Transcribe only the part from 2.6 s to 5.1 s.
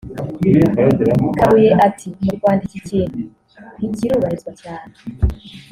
iki kintu ntikirubahirizwa cyane